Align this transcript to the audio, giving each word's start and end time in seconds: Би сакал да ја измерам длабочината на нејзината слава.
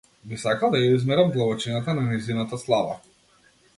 Би 0.29 0.37
сакал 0.43 0.71
да 0.75 0.79
ја 0.83 0.95
измерам 0.99 1.29
длабочината 1.35 1.95
на 1.99 2.07
нејзината 2.09 2.61
слава. 2.67 2.97